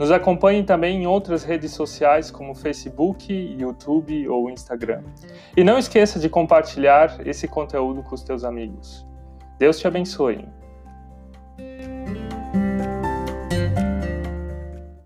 [0.00, 5.02] Nos acompanhe também em outras redes sociais como Facebook, YouTube ou Instagram.
[5.54, 9.06] E não esqueça de compartilhar esse conteúdo com os teus amigos.
[9.58, 10.48] Deus te abençoe.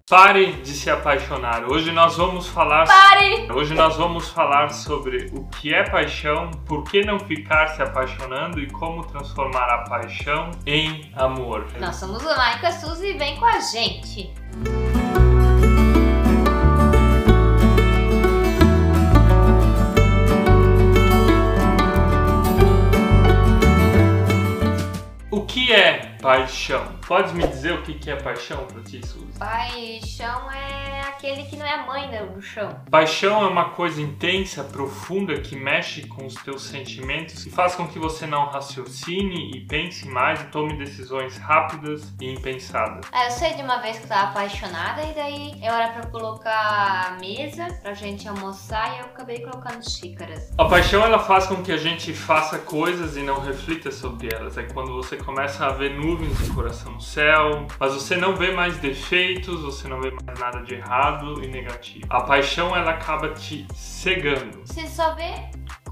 [0.08, 1.64] Pare de se apaixonar.
[1.64, 2.86] Hoje nós vamos falar.
[2.86, 3.50] Pare!
[3.52, 8.60] Hoje nós vamos falar sobre o que é paixão, por que não ficar se apaixonando
[8.60, 11.66] e como transformar a paixão em amor.
[11.80, 14.32] Nós somos o Maica Suzy e vem com a gente.
[25.54, 26.84] Que é paixão?
[27.06, 29.26] Pode me dizer o que é paixão para ti, Suzy?
[29.38, 32.80] Paixão é aquele que não é mãe do chão.
[32.90, 37.86] Paixão é uma coisa intensa, profunda, que mexe com os teus sentimentos e faz com
[37.86, 43.04] que você não raciocine e pense mais e tome decisões rápidas e impensadas.
[43.12, 46.06] É, eu sei de uma vez que eu tava apaixonada e daí é hora pra
[46.06, 50.52] colocar a mesa pra gente almoçar e eu acabei colocando xícaras.
[50.56, 54.56] A paixão ela faz com que a gente faça coisas e não reflita sobre elas.
[54.56, 58.52] É quando você começa a ver nuvens no coração no céu, mas você não vê
[58.52, 62.06] mais defeitos, você não vê mais nada de errado e negativo.
[62.08, 64.62] A paixão ela acaba te cegando.
[64.64, 65.34] Você só vê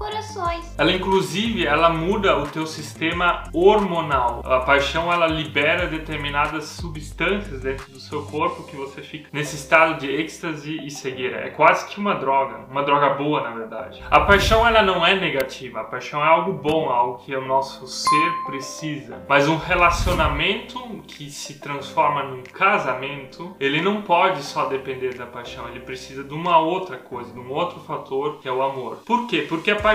[0.03, 0.75] corações.
[0.77, 4.41] Ela inclusive ela muda o teu sistema hormonal.
[4.43, 9.99] A paixão ela libera determinadas substâncias dentro do seu corpo que você fica nesse estado
[9.99, 11.37] de êxtase e cegueira.
[11.37, 14.03] É quase que uma droga, uma droga boa na verdade.
[14.11, 17.87] A paixão ela não é negativa, a paixão é algo bom, algo que o nosso
[17.87, 19.23] ser precisa.
[19.29, 25.69] Mas um relacionamento que se transforma num casamento, ele não pode só depender da paixão,
[25.69, 28.97] ele precisa de uma outra coisa, de um outro fator que é o amor.
[29.05, 29.45] Por quê?
[29.47, 29.92] Porque a paixão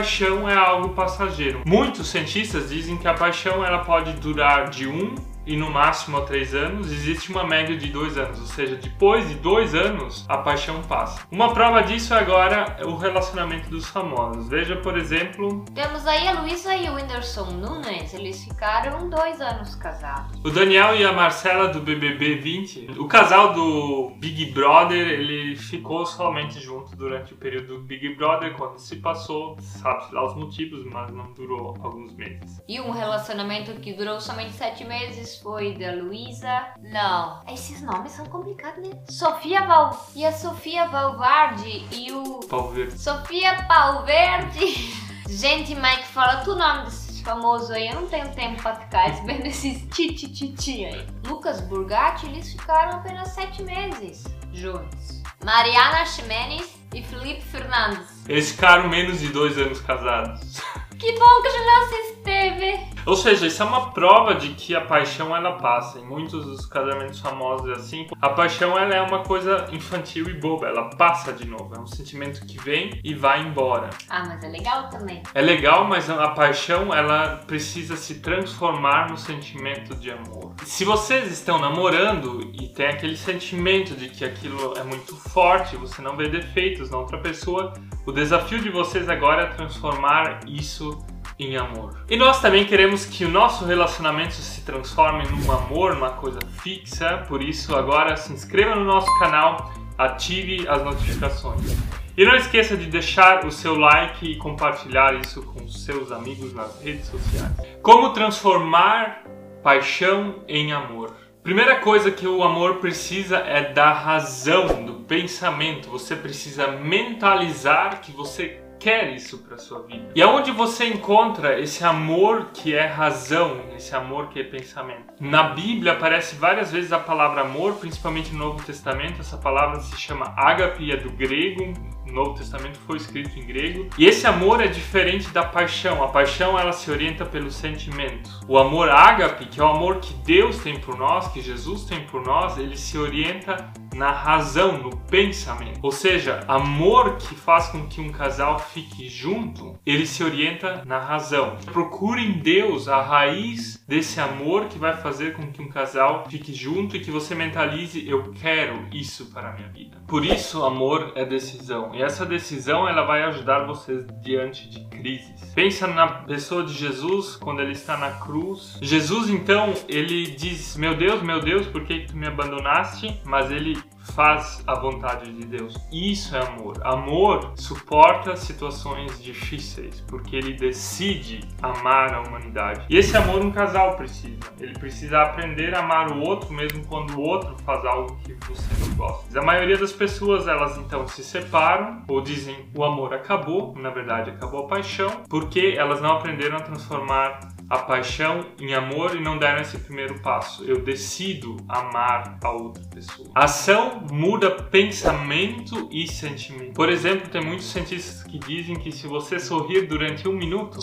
[0.48, 1.62] é algo passageiro.
[1.66, 5.14] Muitos cientistas dizem que a paixão ela pode durar de um
[5.48, 9.26] e no máximo a três anos, existe uma média de dois anos, ou seja, depois
[9.26, 11.26] de dois anos a paixão passa.
[11.32, 14.46] Uma prova disso é agora o relacionamento dos famosos.
[14.46, 15.64] Veja, por exemplo.
[15.74, 20.38] Temos aí a Luísa e o Whindersson Nunes, eles ficaram dois anos casados.
[20.44, 26.04] O Daniel e a Marcela do BBB 20, o casal do Big Brother, ele ficou
[26.04, 30.84] somente junto durante o período do Big Brother, quando se passou, sabe-se lá os motivos,
[30.84, 32.60] mas não durou alguns meses.
[32.68, 36.66] E um relacionamento que durou somente sete meses foi da Luísa.
[36.80, 38.98] Não, esses nomes são complicados, né?
[39.08, 40.08] Sofia Val.
[40.14, 42.40] E a Sofia Valvardi e o.
[42.40, 42.98] Palverde.
[42.98, 45.08] Sofia Palverde.
[45.28, 47.88] Gente, Mike, fala tu o nome desse famoso aí.
[47.88, 51.06] Eu não tenho tempo pra ficar vendo esses titi-titi aí.
[51.26, 55.22] Lucas Burgatti, eles ficaram apenas sete meses juntos.
[55.44, 58.26] Mariana Ximenes e Felipe Fernandes.
[58.28, 60.60] Eles ficaram menos de dois anos casados.
[60.98, 62.87] Que bom que a Juliana se esteve.
[63.06, 65.98] Ou seja, isso é uma prova de que a paixão ela passa.
[65.98, 70.68] Em muitos dos casamentos famosos assim, a paixão ela é uma coisa infantil e boba,
[70.68, 71.74] ela passa de novo.
[71.74, 73.90] É um sentimento que vem e vai embora.
[74.08, 75.22] Ah, mas é legal também.
[75.34, 80.54] É legal, mas a paixão ela precisa se transformar no sentimento de amor.
[80.64, 86.02] Se vocês estão namorando e tem aquele sentimento de que aquilo é muito forte, você
[86.02, 87.72] não vê defeitos na outra pessoa,
[88.06, 90.98] o desafio de vocês agora é transformar isso
[91.38, 92.04] em amor.
[92.08, 97.24] E nós também queremos que o nosso relacionamento se transforme num amor, numa coisa fixa,
[97.28, 101.76] por isso agora se inscreva no nosso canal, ative as notificações.
[102.16, 106.82] E não esqueça de deixar o seu like e compartilhar isso com seus amigos nas
[106.82, 107.52] redes sociais.
[107.80, 109.22] Como transformar
[109.62, 111.14] paixão em amor?
[111.44, 115.88] Primeira coisa que o amor precisa é da razão, do pensamento.
[115.90, 120.10] Você precisa mentalizar que você quer isso para sua vida.
[120.14, 125.14] E aonde você encontra esse amor que é razão, esse amor que é pensamento?
[125.20, 129.20] Na Bíblia aparece várias vezes a palavra amor, principalmente no Novo Testamento.
[129.20, 131.72] Essa palavra se chama ágape, é do grego.
[132.06, 133.88] O Novo Testamento foi escrito em grego.
[133.98, 136.02] E esse amor é diferente da paixão.
[136.02, 138.30] A paixão ela se orienta pelo sentimento.
[138.48, 142.04] O amor ágape, que é o amor que Deus tem por nós, que Jesus tem
[142.06, 145.80] por nós, ele se orienta na razão, no pensamento.
[145.82, 151.00] Ou seja, amor que faz com que um casal fique junto, ele se orienta na
[151.00, 151.56] razão.
[151.72, 156.54] Procure em Deus a raiz desse amor que vai fazer com que um casal fique
[156.54, 159.98] junto e que você mentalize eu quero isso para a minha vida.
[160.06, 161.94] Por isso, amor é decisão.
[161.94, 165.52] E essa decisão ela vai ajudar vocês diante de crises.
[165.54, 168.78] Pensa na pessoa de Jesus quando ele está na cruz.
[168.80, 173.76] Jesus então, ele diz: "Meu Deus, meu Deus, por que tu me abandonaste?" Mas ele
[174.14, 175.74] faz a vontade de Deus.
[175.92, 176.80] Isso é amor.
[176.84, 182.86] Amor suporta situações difíceis porque ele decide amar a humanidade.
[182.88, 184.38] E esse amor um casal precisa.
[184.58, 188.68] Ele precisa aprender a amar o outro mesmo quando o outro faz algo que você
[188.80, 189.38] não gosta.
[189.38, 194.30] A maioria das pessoas elas então se separam ou dizem o amor acabou, na verdade
[194.30, 199.38] acabou a paixão, porque elas não aprenderam a transformar a paixão em amor e não
[199.38, 200.64] deram esse primeiro passo.
[200.64, 203.28] Eu decido amar a outra pessoa.
[203.34, 206.72] A ação muda pensamento e sentimento.
[206.72, 210.78] Por exemplo, tem muitos cientistas que dizem que se você sorrir durante um minuto,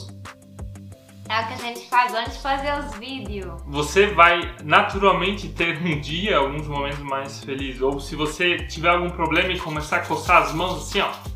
[1.28, 3.60] é o que a gente faz antes de fazer os vídeos.
[3.66, 7.82] Você vai naturalmente ter um dia, alguns momentos mais felizes.
[7.82, 11.35] Ou se você tiver algum problema e começar a coçar as mãos assim, ó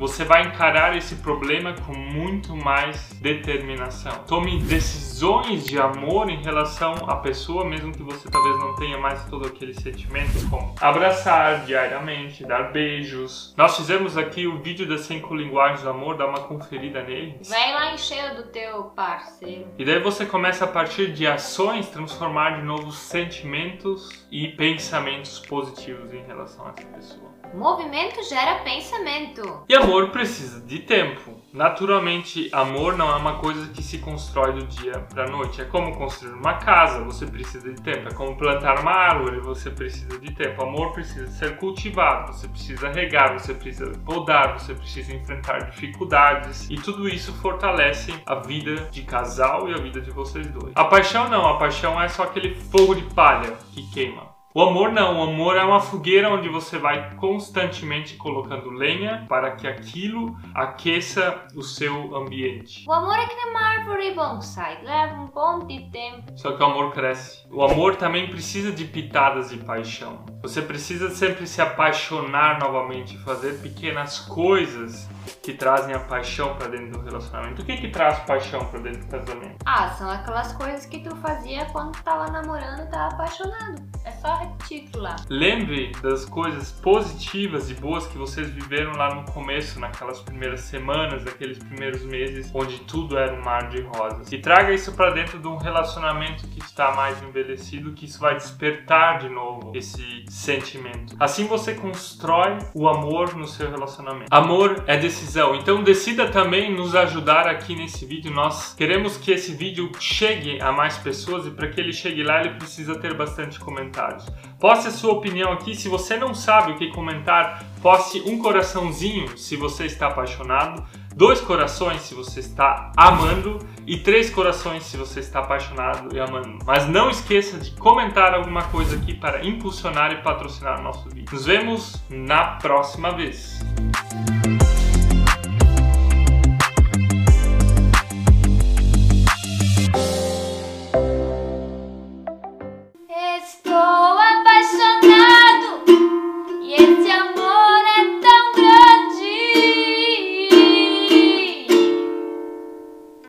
[0.00, 4.24] você vai encarar esse problema com muito mais determinação.
[4.26, 9.22] Tome decisões de amor em relação à pessoa, mesmo que você talvez não tenha mais
[9.26, 13.52] todo aquele sentimento, como abraçar diariamente, dar beijos.
[13.58, 17.38] Nós fizemos aqui o vídeo das cinco linguagens do amor, dá uma conferida nele.
[17.46, 19.66] Vai lá encher do teu parceiro.
[19.78, 26.10] E daí você começa a partir de ações transformar de novo sentimentos e pensamentos positivos
[26.14, 27.30] em relação a essa pessoa.
[27.52, 29.64] Movimento gera pensamento.
[29.68, 31.40] E amor precisa de tempo.
[31.52, 35.60] Naturalmente, amor não é uma coisa que se constrói do dia para noite.
[35.60, 38.08] É como construir uma casa, você precisa de tempo.
[38.08, 40.62] É como plantar uma árvore, você precisa de tempo.
[40.62, 46.70] Amor precisa ser cultivado, você precisa regar, você precisa podar, você precisa enfrentar dificuldades.
[46.70, 50.72] E tudo isso fortalece a vida de casal e a vida de vocês dois.
[50.76, 54.29] A paixão não, a paixão é só aquele fogo de palha que queima.
[54.52, 59.52] O amor não, o amor é uma fogueira onde você vai constantemente colocando lenha para
[59.52, 62.84] que aquilo aqueça o seu ambiente.
[62.88, 66.36] O amor é que nem uma árvore bonsai, leva um bom de tempo.
[66.36, 67.46] Só que o amor cresce.
[67.48, 70.24] O amor também precisa de pitadas de paixão.
[70.42, 75.06] Você precisa sempre se apaixonar novamente, fazer pequenas coisas
[75.42, 77.60] que trazem a paixão para dentro do relacionamento.
[77.60, 79.56] O que que traz paixão para dentro do casamento?
[79.66, 83.82] Ah, são aquelas coisas que tu fazia quando tava namorando e tava apaixonado.
[84.04, 85.16] É só repetir lá.
[85.28, 91.22] Lembre das coisas positivas e boas que vocês viveram lá no começo, naquelas primeiras semanas,
[91.22, 94.32] naqueles primeiros meses, onde tudo era um mar de rosas.
[94.32, 98.36] E traga isso para dentro de um relacionamento que está mais envelhecido, que isso vai
[98.36, 101.16] despertar de novo esse sentimento.
[101.18, 104.28] Assim você constrói o amor no seu relacionamento.
[104.30, 105.56] Amor é decisão.
[105.56, 108.32] Então decida também nos ajudar aqui nesse vídeo.
[108.32, 112.40] Nós queremos que esse vídeo chegue a mais pessoas e para que ele chegue lá
[112.40, 114.24] ele precisa ter bastante comentários.
[114.60, 115.74] Poste a sua opinião aqui.
[115.74, 120.84] Se você não sabe o que comentar, poste um coraçãozinho se você está apaixonado,
[121.14, 126.58] dois corações se você está amando e três corações se você está apaixonado e amando.
[126.64, 131.32] Mas não esqueça de comentar alguma coisa aqui para impulsionar e patrocinar o nosso vídeo.
[131.32, 133.60] Nos vemos na próxima vez.